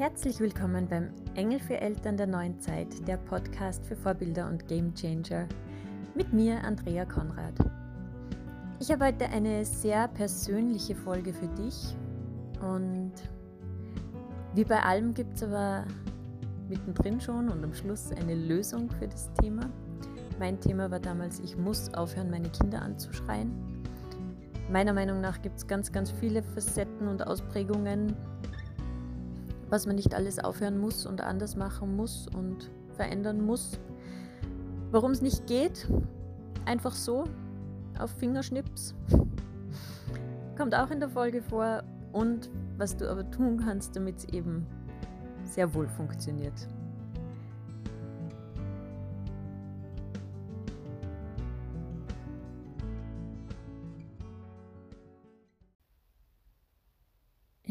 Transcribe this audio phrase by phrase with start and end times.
[0.00, 4.94] Herzlich willkommen beim Engel für Eltern der neuen Zeit, der Podcast für Vorbilder und Game
[4.94, 5.46] Changer.
[6.14, 7.52] Mit mir, Andrea Konrad.
[8.78, 11.94] Ich habe heute eine sehr persönliche Folge für dich
[12.62, 13.12] und
[14.54, 15.84] wie bei allem gibt es aber
[16.70, 19.68] mittendrin schon und am Schluss eine Lösung für das Thema.
[20.38, 23.52] Mein Thema war damals, ich muss aufhören, meine Kinder anzuschreien.
[24.72, 28.16] Meiner Meinung nach gibt es ganz, ganz viele Facetten und Ausprägungen
[29.70, 33.78] was man nicht alles aufhören muss und anders machen muss und verändern muss.
[34.90, 35.88] Warum es nicht geht,
[36.66, 37.24] einfach so,
[37.98, 38.94] auf Fingerschnips,
[40.58, 44.66] kommt auch in der Folge vor und was du aber tun kannst, damit es eben
[45.44, 46.68] sehr wohl funktioniert.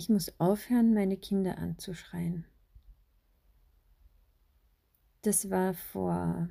[0.09, 2.43] Muss aufhören, meine Kinder anzuschreien.
[5.21, 6.49] Das war vor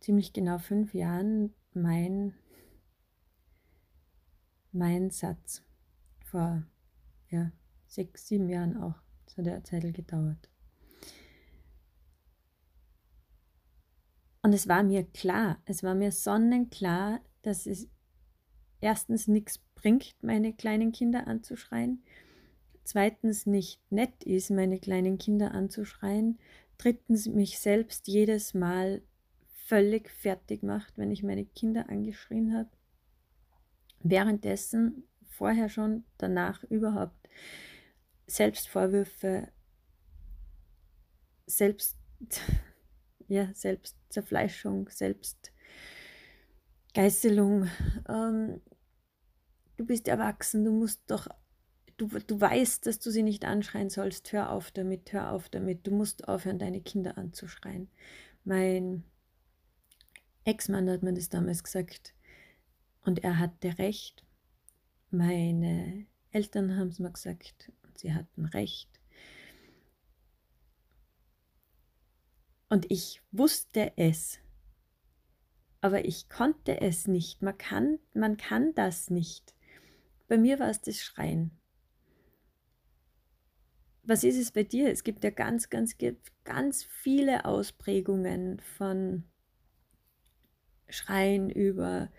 [0.00, 2.34] ziemlich genau fünf Jahren mein,
[4.72, 5.62] mein Satz.
[6.26, 6.64] Vor
[7.30, 7.50] ja,
[7.86, 9.00] sechs, sieben Jahren auch.
[9.24, 10.50] Das hat eine Zeit gedauert.
[14.42, 17.88] Und es war mir klar, es war mir sonnenklar, dass es
[18.82, 22.02] erstens nichts bringt, meine kleinen Kinder anzuschreien.
[22.84, 26.38] Zweitens nicht nett ist, meine kleinen Kinder anzuschreien.
[26.76, 29.02] Drittens mich selbst jedes Mal
[29.66, 32.70] völlig fertig macht, wenn ich meine Kinder angeschrien habe.
[34.02, 37.28] Währenddessen, vorher schon, danach überhaupt,
[38.26, 39.48] Selbstvorwürfe,
[41.46, 41.96] Selbst,
[43.28, 47.68] ja, Selbstzerfleischung, Selbstgeißelung,
[48.08, 48.60] ähm,
[49.80, 51.26] du bist erwachsen, du musst doch,
[51.96, 55.86] du, du weißt, dass du sie nicht anschreien sollst, hör auf damit, hör auf damit,
[55.86, 57.88] du musst aufhören, deine Kinder anzuschreien.
[58.44, 59.04] Mein
[60.44, 62.12] Ex-Mann hat mir das damals gesagt
[63.06, 64.22] und er hatte recht.
[65.10, 68.90] Meine Eltern haben es mir gesagt und sie hatten recht.
[72.68, 74.40] Und ich wusste es,
[75.80, 77.40] aber ich konnte es nicht.
[77.40, 79.54] Man kann, man kann das nicht.
[80.30, 81.50] Bei mir war es das Schreien.
[84.04, 84.88] Was ist es bei dir?
[84.88, 85.96] Es gibt ja ganz, ganz,
[86.44, 89.24] ganz viele Ausprägungen von
[90.88, 92.12] Schreien über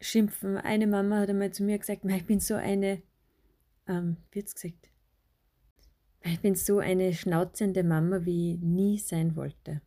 [0.00, 0.56] Schimpfen.
[0.56, 3.02] Eine Mama hat einmal zu mir gesagt, ich bin so eine,
[3.88, 4.90] ähm, hat's gesagt?
[6.22, 9.82] Ich bin so eine schnauzende Mama, wie ich nie sein wollte.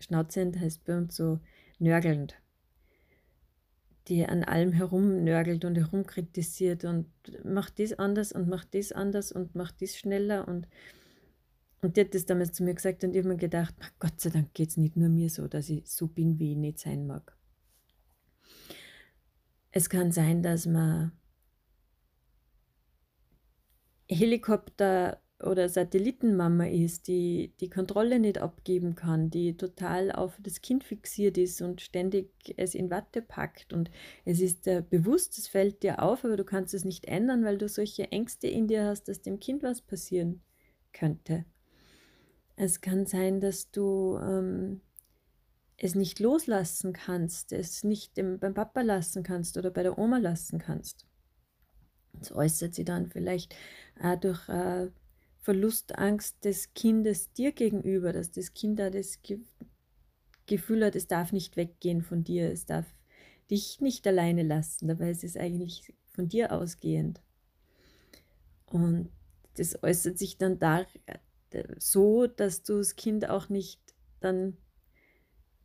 [0.00, 1.38] Schnauzend heißt bei uns so
[1.78, 2.36] nörgelnd
[4.08, 7.10] die an allem herumnörgelt und herumkritisiert und
[7.44, 10.68] macht das anders und macht das anders und macht das schneller und
[11.82, 14.30] und die hat das damals zu mir gesagt und ich habe mir gedacht, Gott sei
[14.30, 17.06] Dank geht es nicht nur mir so, dass ich so bin, wie ich nicht sein
[17.06, 17.36] mag.
[19.70, 21.12] Es kann sein, dass man
[24.08, 30.82] Helikopter oder Satellitenmama ist, die die Kontrolle nicht abgeben kann, die total auf das Kind
[30.82, 33.90] fixiert ist und ständig es in Watte packt und
[34.24, 37.58] es ist äh, bewusst, es fällt dir auf, aber du kannst es nicht ändern, weil
[37.58, 40.40] du solche Ängste in dir hast, dass dem Kind was passieren
[40.92, 41.44] könnte.
[42.56, 44.80] Es kann sein, dass du ähm,
[45.76, 50.16] es nicht loslassen kannst, es nicht dem, beim Papa lassen kannst oder bei der Oma
[50.16, 51.06] lassen kannst.
[52.14, 53.54] Das äußert sie dann vielleicht
[54.00, 54.88] äh, durch äh,
[55.46, 59.38] Verlustangst des Kindes dir gegenüber, dass das Kind da das Ge
[60.46, 62.84] Gefühl hat, es darf nicht weggehen von dir, es darf
[63.48, 67.20] dich nicht alleine lassen, dabei ist es eigentlich von dir ausgehend.
[68.66, 69.08] Und
[69.56, 70.84] das äußert sich dann da
[71.78, 73.80] so, dass du das Kind auch nicht
[74.18, 74.56] dann,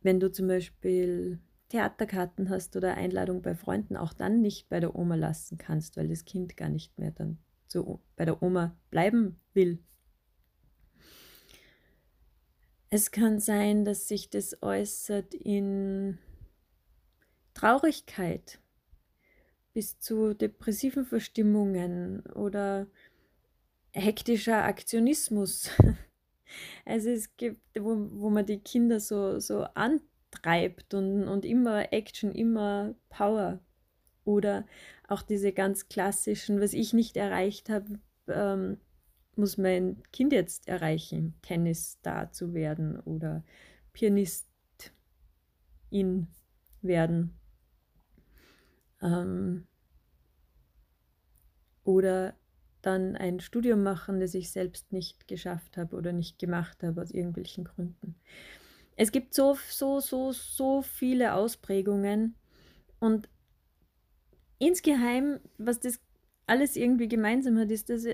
[0.00, 4.94] wenn du zum Beispiel Theaterkarten hast oder Einladung bei Freunden, auch dann nicht bei der
[4.94, 7.38] Oma lassen kannst, weil das Kind gar nicht mehr dann
[7.72, 9.82] zu, bei der Oma bleiben will.
[12.90, 16.18] Es kann sein, dass sich das äußert in
[17.54, 18.60] Traurigkeit
[19.72, 22.86] bis zu depressiven Verstimmungen oder
[23.92, 25.70] hektischer Aktionismus.
[26.84, 32.30] Also es gibt, wo, wo man die Kinder so, so antreibt und, und immer Action,
[32.30, 33.58] immer Power.
[34.24, 34.66] Oder
[35.08, 37.98] auch diese ganz klassischen, was ich nicht erreicht habe,
[38.28, 38.78] ähm,
[39.36, 43.44] muss mein Kind jetzt erreichen, Tennisstar zu werden oder
[43.92, 44.46] Pianistin
[46.82, 47.34] werden.
[49.00, 49.66] Ähm,
[51.84, 52.34] oder
[52.82, 57.10] dann ein Studium machen, das ich selbst nicht geschafft habe oder nicht gemacht habe aus
[57.10, 58.16] irgendwelchen Gründen.
[58.96, 62.34] Es gibt so, so, so, so viele Ausprägungen
[62.98, 63.28] und
[64.62, 66.00] insgeheim, was das
[66.46, 68.06] alles irgendwie gemeinsam hat, ist, dass,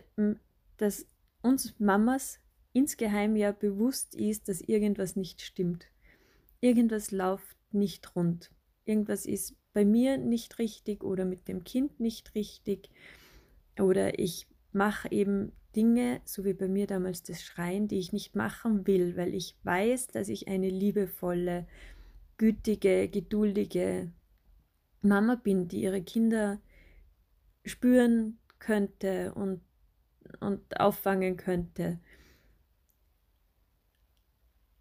[0.78, 1.06] dass
[1.42, 2.40] uns Mamas
[2.72, 5.86] insgeheim ja bewusst ist, dass irgendwas nicht stimmt.
[6.60, 8.50] Irgendwas läuft nicht rund.
[8.86, 12.90] Irgendwas ist bei mir nicht richtig oder mit dem Kind nicht richtig.
[13.78, 18.34] Oder ich mache eben Dinge, so wie bei mir damals das Schreien, die ich nicht
[18.34, 21.66] machen will, weil ich weiß, dass ich eine liebevolle,
[22.38, 24.10] gütige, geduldige
[25.00, 26.60] Mama bin, die ihre Kinder
[27.64, 29.60] spüren könnte und,
[30.40, 32.00] und auffangen könnte.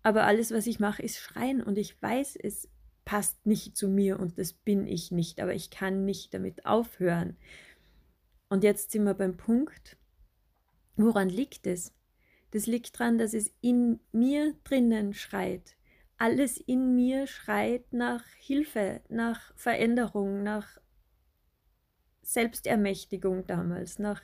[0.04, 2.70] Aber alles, was ich mache, ist schreien und ich weiß, es
[3.06, 7.38] passt nicht zu mir und das bin ich nicht, aber ich kann nicht damit aufhören.
[8.50, 9.98] Und jetzt sind wir beim Punkt,
[10.96, 11.94] woran liegt es?
[12.52, 15.77] Das liegt daran, dass es in mir drinnen schreit.
[16.18, 20.80] Alles in mir schreit nach Hilfe, nach Veränderung, nach
[22.24, 24.22] Selbstermächtigung damals, nach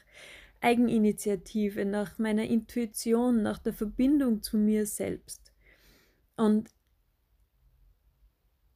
[0.59, 5.51] Eigeninitiative, nach meiner Intuition, nach der Verbindung zu mir selbst.
[6.35, 6.69] Und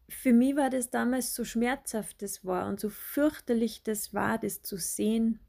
[0.09, 4.61] für mich war das damals so schmerzhaft das war und so fürchterlich das war, das
[4.61, 5.39] zu sehen,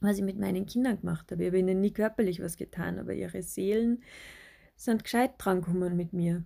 [0.00, 1.42] was ich mit meinen Kindern gemacht habe.
[1.42, 4.02] Ich habe ihnen nie körperlich was getan, aber ihre Seelen
[4.76, 6.44] sind gescheit drangekommen mit mir.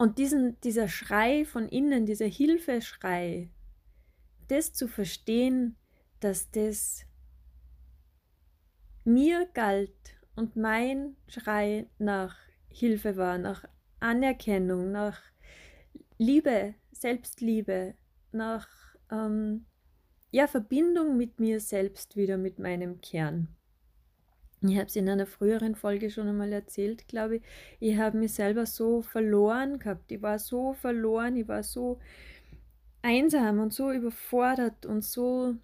[0.00, 3.50] Und diesen, dieser Schrei von innen, dieser Hilfeschrei,
[4.48, 5.76] das zu verstehen,
[6.20, 7.04] dass das
[9.04, 12.34] mir galt und mein Schrei nach
[12.70, 13.66] Hilfe war, nach
[13.98, 15.20] Anerkennung, nach
[16.16, 17.92] Liebe, Selbstliebe,
[18.32, 18.68] nach
[19.10, 19.66] ähm,
[20.30, 23.54] ja, Verbindung mit mir selbst wieder, mit meinem Kern.
[24.62, 27.42] Ich habe es in einer früheren Folge schon einmal erzählt, glaube ich.
[27.78, 30.12] Ich habe mich selber so verloren gehabt.
[30.12, 31.98] Ich war so verloren, ich war so
[33.02, 35.56] einsam und so überfordert und so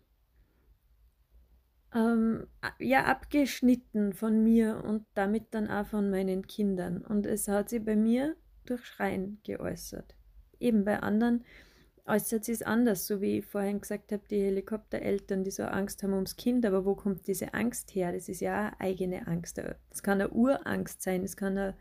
[1.95, 2.47] ähm,
[2.79, 7.05] ja, abgeschnitten von mir und damit dann auch von meinen Kindern.
[7.05, 10.15] Und es hat sich bei mir durch Schreien geäußert.
[10.59, 11.45] Eben bei anderen
[12.07, 16.03] äußert sich es anders, so wie ich vorhin gesagt habe, die Helikoptereltern, die so Angst
[16.03, 18.13] haben ums Kind, aber wo kommt diese Angst her?
[18.13, 19.59] Das ist ja eine eigene Angst.
[19.59, 21.75] Das kann eine Urangst sein, das kann eine,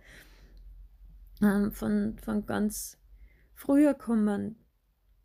[1.41, 2.97] ähm, von, von ganz
[3.53, 4.55] früher kommen,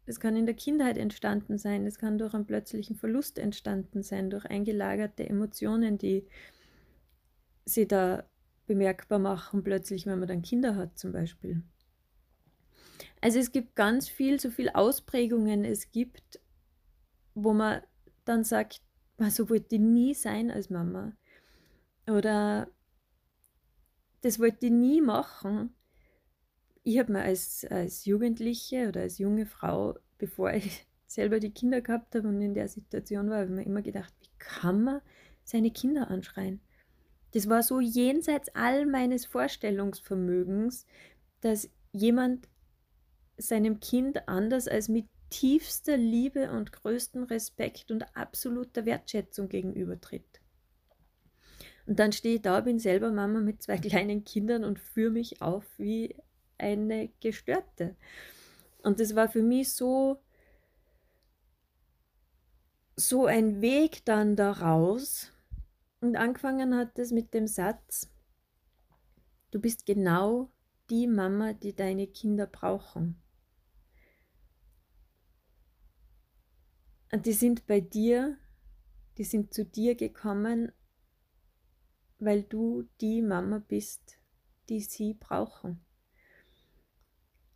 [0.06, 4.28] das kann in der Kindheit entstanden sein, das kann durch einen plötzlichen Verlust entstanden sein,
[4.28, 6.26] durch eingelagerte Emotionen, die
[7.64, 8.24] sie da
[8.66, 11.62] bemerkbar machen, plötzlich, wenn man dann Kinder hat zum Beispiel.
[13.20, 16.40] Also es gibt ganz viel, so viele Ausprägungen es gibt,
[17.34, 17.82] wo man
[18.24, 18.82] dann sagt,
[19.28, 21.12] so wollte ich nie sein als Mama.
[22.06, 22.68] Oder
[24.22, 25.74] das wollte ich nie machen
[26.82, 31.80] ich habe mir als, als Jugendliche oder als junge Frau, bevor ich selber die Kinder
[31.80, 35.00] gehabt habe und in der Situation war, habe ich mir immer gedacht, wie kann man
[35.44, 36.60] seine Kinder anschreien?
[37.32, 40.86] Das war so jenseits all meines Vorstellungsvermögens,
[41.40, 42.48] dass jemand
[43.40, 50.40] seinem Kind anders als mit tiefster Liebe und größtem Respekt und absoluter Wertschätzung gegenübertritt.
[51.86, 55.40] Und dann stehe ich da, bin selber Mama mit zwei kleinen Kindern und führe mich
[55.40, 56.16] auf wie
[56.58, 57.96] eine Gestörte.
[58.82, 60.22] Und das war für mich so,
[62.96, 65.32] so ein Weg dann daraus.
[66.00, 68.10] Und angefangen hat es mit dem Satz,
[69.50, 70.50] du bist genau
[70.90, 73.20] die Mama, die deine Kinder brauchen.
[77.12, 78.36] Die sind bei dir,
[79.18, 80.72] die sind zu dir gekommen,
[82.18, 84.18] weil du die Mama bist,
[84.68, 85.80] die sie brauchen.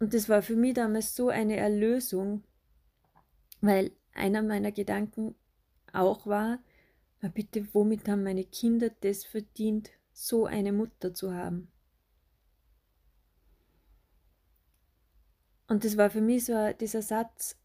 [0.01, 2.43] Und das war für mich damals so eine Erlösung,
[3.61, 5.35] weil einer meiner Gedanken
[5.93, 6.59] auch war,
[7.21, 11.69] na bitte, womit haben meine Kinder das verdient, so eine Mutter zu haben?
[15.69, 17.57] Und das war für mich so, dieser Satz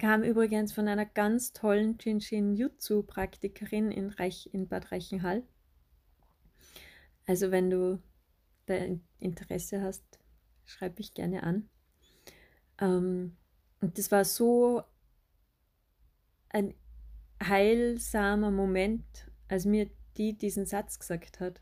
[0.00, 5.42] kam übrigens von einer ganz tollen Jinshin Jutsu Praktikerin in, Reich, in Bad Reichenhall.
[7.26, 8.02] Also wenn du
[8.64, 8.76] da
[9.18, 10.02] Interesse hast,
[10.64, 11.68] schreib mich gerne an.
[12.80, 13.36] Ähm,
[13.82, 14.82] und das war so
[16.48, 16.74] ein
[17.42, 19.04] heilsamer Moment,
[19.48, 21.60] als mir die diesen Satz gesagt hat.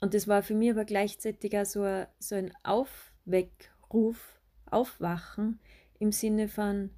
[0.00, 5.60] Und das war für mich aber gleichzeitig auch so so ein Aufweckruf, Aufwachen
[6.00, 6.90] im Sinne von,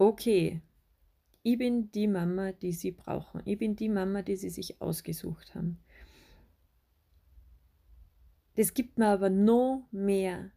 [0.00, 0.62] okay,
[1.42, 3.42] ich bin die Mama, die sie brauchen.
[3.44, 5.78] Ich bin die Mama, die sie sich ausgesucht haben.
[8.56, 10.50] Das gibt mir aber noch mehr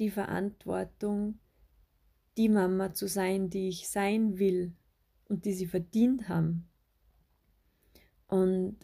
[0.00, 1.38] die Verantwortung,
[2.36, 4.72] die Mama zu sein, die ich sein will
[5.28, 6.68] und die sie verdient haben.
[8.26, 8.76] Und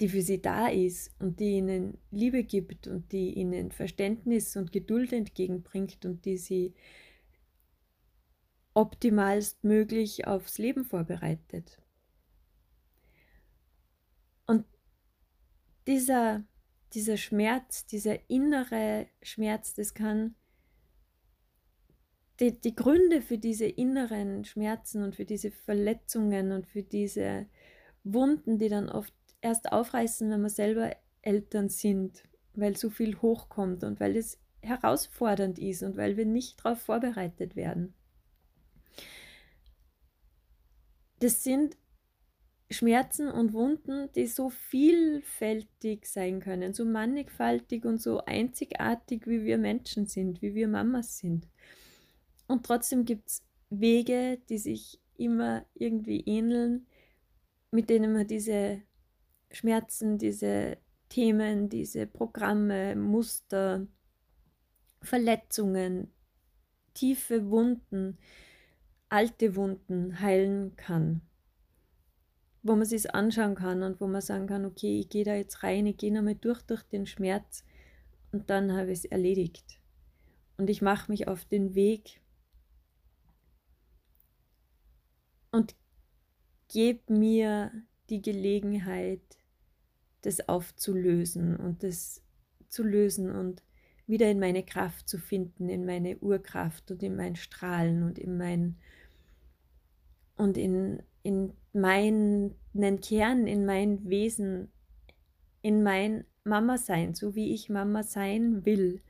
[0.00, 4.72] die für sie da ist und die ihnen Liebe gibt und die ihnen Verständnis und
[4.72, 6.74] Geduld entgegenbringt und die sie
[8.78, 11.80] optimalst möglich aufs Leben vorbereitet.
[14.46, 14.64] Und
[15.88, 16.44] dieser,
[16.92, 20.36] dieser Schmerz, dieser innere Schmerz, das kann
[22.38, 27.46] die, die Gründe für diese inneren Schmerzen und für diese Verletzungen und für diese
[28.04, 32.22] Wunden, die dann oft erst aufreißen, wenn wir selber Eltern sind,
[32.54, 37.56] weil so viel hochkommt und weil es herausfordernd ist und weil wir nicht darauf vorbereitet
[37.56, 37.92] werden.
[41.20, 41.76] Das sind
[42.70, 49.56] Schmerzen und Wunden, die so vielfältig sein können, so mannigfaltig und so einzigartig, wie wir
[49.56, 51.48] Menschen sind, wie wir Mamas sind.
[52.46, 56.86] Und trotzdem gibt es Wege, die sich immer irgendwie ähneln,
[57.70, 58.82] mit denen man diese
[59.50, 63.86] Schmerzen, diese Themen, diese Programme, Muster,
[65.02, 66.12] Verletzungen,
[66.92, 68.18] tiefe Wunden,
[69.08, 71.22] alte Wunden heilen kann.
[72.62, 75.62] Wo man sich anschauen kann und wo man sagen kann, okay, ich gehe da jetzt
[75.62, 77.64] rein, ich gehe nochmal durch, durch den Schmerz
[78.32, 79.80] und dann habe ich es erledigt.
[80.56, 82.20] Und ich mache mich auf den Weg
[85.52, 85.76] und
[86.68, 87.72] gebe mir
[88.10, 89.22] die Gelegenheit,
[90.22, 92.22] das aufzulösen und das
[92.68, 93.62] zu lösen und
[94.06, 98.36] wieder in meine Kraft zu finden, in meine Urkraft und in mein Strahlen und in
[98.36, 98.78] mein
[100.38, 102.54] und in, in meinen
[103.02, 104.70] Kern, in mein Wesen,
[105.60, 109.02] in mein Mama sein, so wie ich Mama sein will,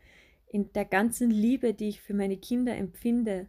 [0.46, 3.48] in der ganzen Liebe, die ich für meine Kinder empfinde.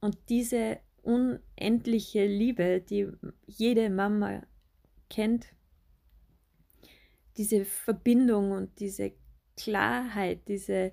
[0.00, 3.08] Und diese unendliche Liebe, die
[3.46, 4.42] jede Mama
[5.08, 5.46] kennt,
[7.36, 9.12] diese Verbindung und diese
[9.56, 10.92] Klarheit, diese,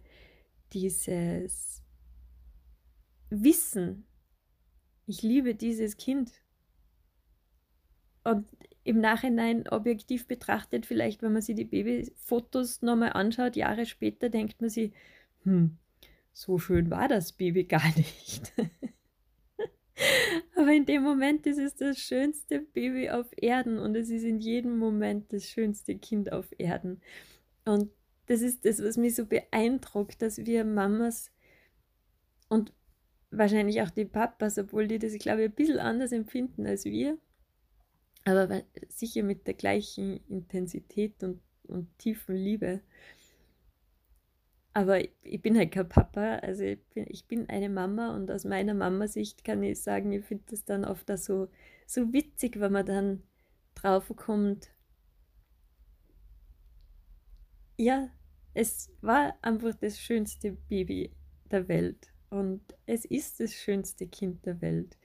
[0.71, 1.83] dieses
[3.29, 4.06] Wissen,
[5.07, 6.31] ich liebe dieses Kind.
[8.23, 8.45] Und
[8.83, 14.61] im Nachhinein objektiv betrachtet, vielleicht, wenn man sich die Babyfotos nochmal anschaut, Jahre später, denkt
[14.61, 14.91] man sich,
[15.43, 15.77] hm,
[16.33, 18.53] so schön war das Baby gar nicht.
[20.55, 24.39] Aber in dem Moment ist es das schönste Baby auf Erden und es ist in
[24.39, 27.01] jedem Moment das schönste Kind auf Erden.
[27.65, 27.91] Und
[28.27, 31.31] das ist das, was mich so beeindruckt, dass wir Mamas
[32.49, 32.73] und
[33.31, 37.17] wahrscheinlich auch die Papas, obwohl die das, glaube ich, ein bisschen anders empfinden als wir,
[38.25, 42.81] aber sicher mit der gleichen Intensität und, und tiefen Liebe,
[44.77, 48.45] aber ich bin halt kein Papa, also ich bin, ich bin eine Mama und aus
[48.45, 51.47] meiner Mama-Sicht kann ich sagen, ich finde das dann oft auch so,
[51.87, 53.23] so witzig, wenn man dann
[53.73, 54.69] drauf kommt.
[57.75, 58.09] Ja,
[58.53, 61.11] es war einfach das schönste Baby
[61.49, 64.97] der Welt und es ist das schönste Kind der Welt.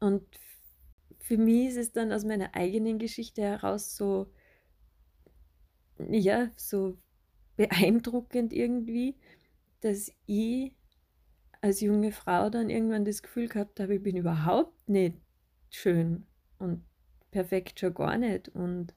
[0.00, 0.24] Und
[1.20, 4.30] für mich ist es dann aus meiner eigenen Geschichte heraus so,
[5.98, 6.96] ja, so
[7.56, 9.16] beeindruckend irgendwie,
[9.80, 10.72] dass ich
[11.60, 15.16] als junge Frau dann irgendwann das Gefühl gehabt habe, ich bin überhaupt nicht
[15.70, 16.26] schön
[16.58, 16.84] und
[17.30, 18.48] perfekt schon gar nicht.
[18.50, 18.94] Und,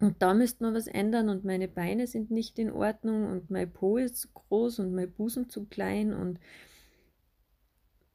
[0.00, 3.72] und da müsste man was ändern und meine Beine sind nicht in Ordnung und mein
[3.72, 6.38] Po ist zu groß und mein Busen zu klein und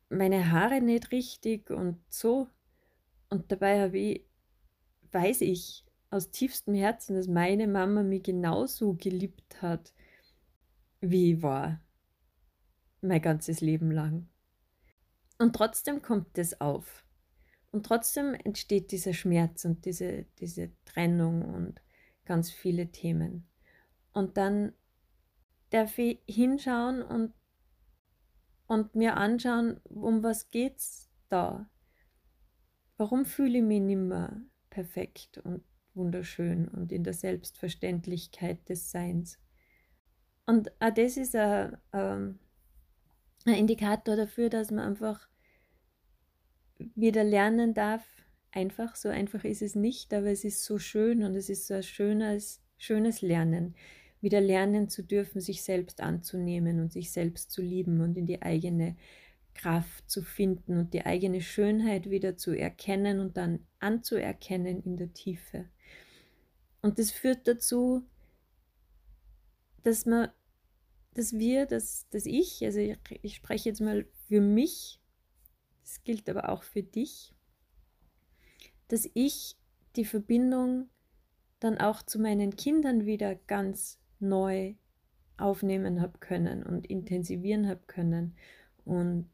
[0.10, 2.48] meine Haare nicht richtig und so.
[3.30, 4.26] Und dabei habe ich,
[5.12, 9.94] weiß ich, aus tiefstem Herzen, dass meine Mama mich genauso geliebt hat,
[11.02, 11.82] wie ich war.
[13.02, 14.30] Mein ganzes Leben lang.
[15.40, 17.04] Und trotzdem kommt es auf.
[17.74, 21.82] Und trotzdem entsteht dieser Schmerz und diese, diese Trennung und
[22.24, 23.46] ganz viele Themen.
[24.14, 24.72] Und dann
[25.72, 27.34] darf ich hinschauen und,
[28.68, 31.70] und mir anschauen, um was geht's da?
[32.96, 34.40] Warum fühle ich mich nicht mehr
[34.70, 35.64] perfekt und
[35.94, 39.40] wunderschön und in der Selbstverständlichkeit des Seins.
[40.46, 42.40] Und auch das ist ein, ähm,
[43.46, 45.28] ein Indikator dafür, dass man einfach
[46.96, 48.04] wieder lernen darf.
[48.52, 51.76] Einfach, so einfach ist es nicht, aber es ist so schön und es ist so
[51.76, 53.76] ein schönes, schönes Lernen.
[54.22, 58.42] wieder lernen zu dürfen, sich selbst anzunehmen und sich selbst zu lieben und in die
[58.42, 58.96] eigene
[59.54, 65.14] Kraft zu finden und die eigene Schönheit wieder zu erkennen und dann anzuerkennen in der
[65.14, 65.66] Tiefe.
[66.82, 68.04] Und das führt dazu,
[69.84, 70.30] dass man,
[71.14, 75.00] dass wir, dass, dass ich, also ich, ich spreche jetzt mal für mich,
[75.84, 77.34] das gilt aber auch für dich,
[78.88, 79.58] dass ich
[79.96, 80.90] die Verbindung
[81.60, 84.76] dann auch zu meinen Kindern wieder ganz neu
[85.38, 88.36] aufnehmen habe können und intensivieren habe können
[88.86, 89.28] und,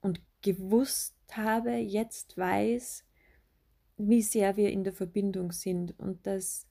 [0.00, 3.04] und gewusst habe, jetzt weiß,
[3.96, 6.66] wie sehr wir in der Verbindung sind und dass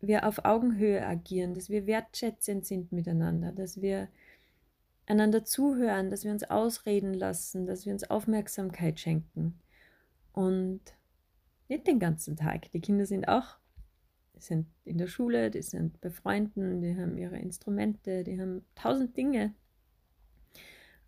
[0.00, 4.08] wir auf Augenhöhe agieren, dass wir wertschätzend sind miteinander, dass wir
[5.06, 9.58] einander zuhören, dass wir uns ausreden lassen, dass wir uns Aufmerksamkeit schenken.
[10.32, 10.80] Und
[11.68, 12.70] nicht den ganzen Tag.
[12.72, 13.58] Die Kinder sind auch,
[14.34, 18.64] die sind in der Schule, die sind bei Freunden, die haben ihre Instrumente, die haben
[18.74, 19.54] tausend Dinge.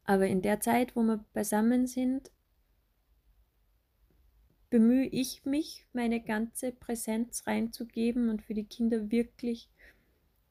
[0.05, 2.31] Aber in der Zeit, wo wir beisammen sind,
[4.71, 9.69] bemühe ich mich, meine ganze Präsenz reinzugeben und für die Kinder wirklich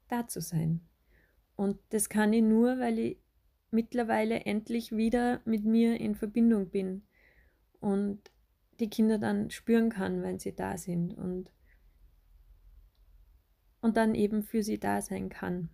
[0.08, 0.82] da zu sein.
[1.56, 3.18] Und das kann ich nur, weil ich
[3.76, 7.04] mittlerweile endlich wieder mit mir in Verbindung bin
[7.80, 8.32] und
[8.80, 11.52] die Kinder dann spüren kann, wenn sie da sind und,
[13.82, 15.70] und dann eben für sie da sein kann.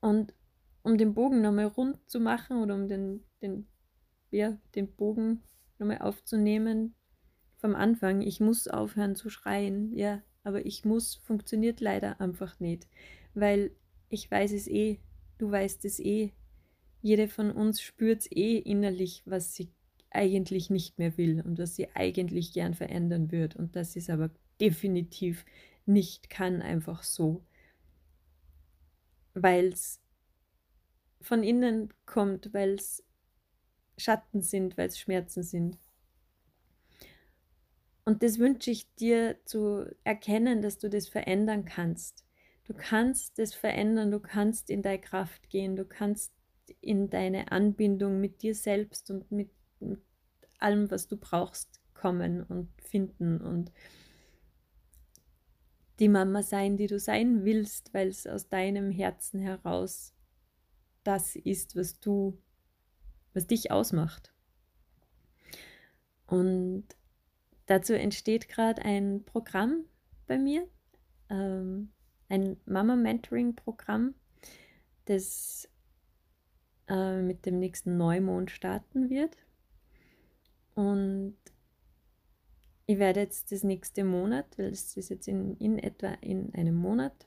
[0.00, 0.34] Und
[0.82, 3.66] um den Bogen nochmal rund zu machen oder um den, den,
[4.30, 5.42] ja, den Bogen
[5.78, 6.94] nochmal aufzunehmen
[7.56, 12.88] vom Anfang, ich muss aufhören zu schreien, ja, aber ich muss funktioniert leider einfach nicht,
[13.34, 13.72] weil
[14.08, 15.00] ich weiß es eh,
[15.38, 16.32] du weißt es eh,
[17.00, 19.70] jede von uns spürt eh innerlich, was sie
[20.10, 24.30] eigentlich nicht mehr will und was sie eigentlich gern verändern wird und das ist aber
[24.60, 25.44] definitiv
[25.86, 27.42] nicht kann, einfach so,
[29.34, 30.00] weil es
[31.20, 33.04] von innen kommt, weil es
[33.96, 35.78] Schatten sind, weil es Schmerzen sind.
[38.04, 42.24] Und das wünsche ich dir zu erkennen, dass du das verändern kannst.
[42.68, 46.32] Du kannst das verändern, du kannst in deine Kraft gehen, du kannst
[46.80, 49.50] in deine Anbindung mit dir selbst und mit,
[49.80, 50.00] mit
[50.58, 53.72] allem, was du brauchst, kommen und finden und
[55.98, 60.14] die Mama sein, die du sein willst, weil es aus deinem Herzen heraus
[61.02, 62.38] das ist, was du
[63.32, 64.32] was dich ausmacht.
[66.26, 66.84] Und
[67.66, 69.84] dazu entsteht gerade ein Programm
[70.26, 70.68] bei mir,
[71.30, 71.90] ähm,
[72.28, 74.14] ein Mama-Mentoring-Programm,
[75.06, 75.68] das
[76.88, 79.36] äh, mit dem nächsten Neumond starten wird.
[80.74, 81.36] Und
[82.86, 86.76] ich werde jetzt das nächste Monat, weil es ist jetzt in, in etwa in einem
[86.76, 87.26] Monat,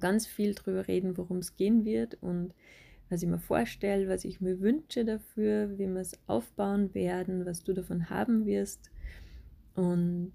[0.00, 2.52] ganz viel darüber reden, worum es gehen wird und
[3.08, 7.62] was ich mir vorstelle, was ich mir wünsche dafür, wie wir es aufbauen werden, was
[7.62, 8.90] du davon haben wirst.
[9.74, 10.32] Und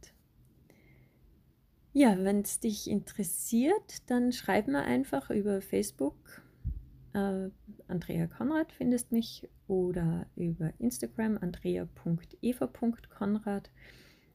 [1.97, 6.43] ja, wenn es dich interessiert, dann schreib mir einfach über Facebook.
[7.13, 7.49] Äh,
[7.87, 13.71] Andrea Konrad findest mich oder über Instagram andrea.eva.konrad.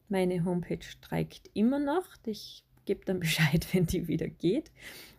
[0.09, 2.05] Meine Homepage streikt immer noch.
[2.25, 4.69] Ich gebe dann Bescheid, wenn die wieder geht.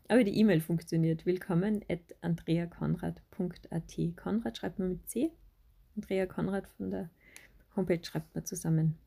[0.09, 1.25] Aber die E-Mail funktioniert.
[1.25, 4.17] Willkommen at andreakonrad.at.
[4.17, 5.31] Konrad schreibt man mit C.
[5.97, 7.09] Andrea Konrad von der
[7.75, 8.99] Homepage schreibt man zusammen.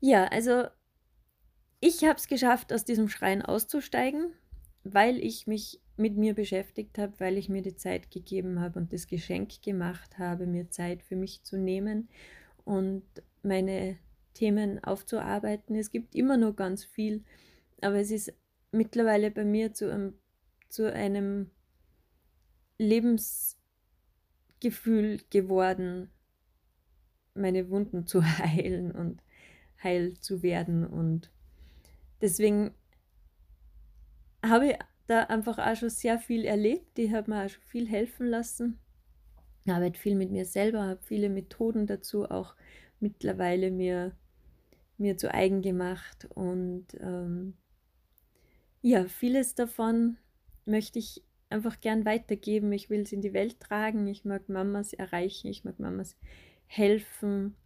[0.00, 0.66] Ja, also
[1.80, 4.32] ich habe es geschafft, aus diesem Schrein auszusteigen,
[4.84, 8.92] weil ich mich mit mir beschäftigt habe, weil ich mir die Zeit gegeben habe und
[8.92, 12.08] das Geschenk gemacht habe, mir Zeit für mich zu nehmen
[12.64, 13.02] und
[13.42, 13.98] meine
[14.34, 15.74] Themen aufzuarbeiten.
[15.74, 17.24] Es gibt immer noch ganz viel,
[17.80, 18.32] aber es ist
[18.70, 20.14] mittlerweile bei mir zu einem,
[20.68, 21.50] zu einem
[22.78, 26.10] Lebensgefühl geworden,
[27.34, 29.22] meine Wunden zu heilen und
[29.82, 30.86] heil zu werden.
[30.86, 31.30] Und
[32.20, 32.74] deswegen
[34.44, 36.98] habe ich da einfach auch schon sehr viel erlebt.
[36.98, 38.78] Ich habe mir auch schon viel helfen lassen.
[39.64, 42.54] Ich arbeite viel mit mir selber, habe viele Methoden dazu auch
[43.00, 44.16] mittlerweile mir,
[44.96, 47.54] mir zu eigen gemacht und ähm,
[48.80, 50.16] ja, vieles davon
[50.64, 52.72] möchte ich einfach gern weitergeben.
[52.72, 54.06] Ich will es in die Welt tragen.
[54.06, 55.48] Ich mag Mamas erreichen.
[55.48, 56.16] Ich mag Mamas
[56.66, 57.56] helfen,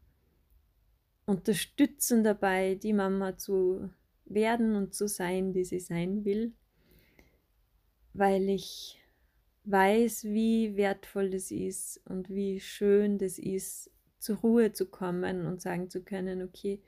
[1.27, 3.91] unterstützen dabei, die Mama zu
[4.35, 6.53] werden und zu sein, die sie sein will,
[8.15, 8.99] weil ich
[9.65, 15.61] weiß, wie wertvoll das ist und wie schön das ist, zur Ruhe zu kommen und
[15.61, 16.81] sagen zu können, okay,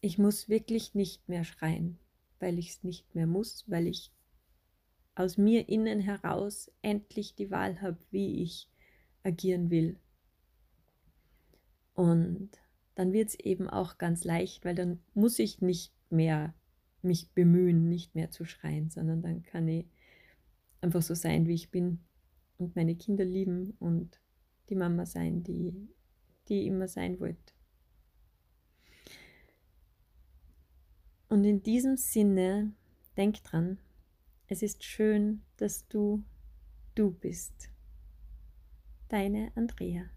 [0.00, 1.98] ich muss wirklich nicht mehr schreien,
[2.38, 4.12] weil ich es nicht mehr muss, weil ich
[5.14, 8.68] aus mir innen heraus endlich die Wahl habe, wie ich
[9.22, 9.98] agieren will.
[11.94, 12.50] Und
[12.94, 16.54] dann wird es eben auch ganz leicht, weil dann muss ich nicht mehr
[17.02, 19.86] mich bemühen, nicht mehr zu schreien, sondern dann kann ich
[20.80, 22.00] einfach so sein, wie ich bin
[22.58, 24.20] und meine Kinder lieben und
[24.68, 25.88] die Mama sein, die,
[26.48, 27.54] die ich immer sein wollte.
[31.28, 32.72] Und in diesem Sinne,
[33.16, 33.78] denk dran,
[34.48, 36.24] es ist schön, dass du
[36.94, 37.70] du bist.
[39.08, 40.10] Deine Andrea.